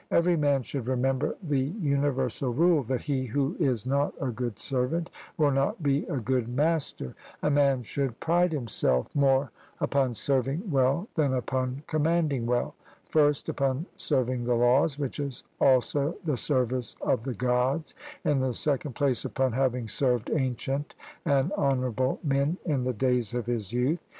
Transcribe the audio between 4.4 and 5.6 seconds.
servant will